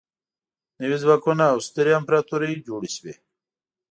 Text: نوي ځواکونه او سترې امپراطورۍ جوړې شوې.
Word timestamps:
نوي 0.79 0.97
ځواکونه 1.03 1.43
او 1.51 1.57
سترې 1.67 1.91
امپراطورۍ 1.99 2.53
جوړې 2.67 2.89
شوې. 2.95 3.13